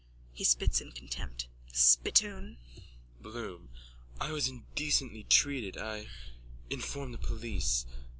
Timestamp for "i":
4.19-4.31, 5.77-6.07